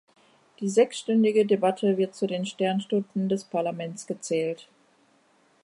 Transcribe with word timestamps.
Die 0.59 0.67
sechsstündige 0.67 1.45
Debatte 1.45 1.95
wird 1.95 2.15
zu 2.15 2.25
den 2.25 2.47
Sternstunden 2.47 3.29
des 3.29 3.43
Parlaments 3.45 4.07
gezählt. 4.07 4.67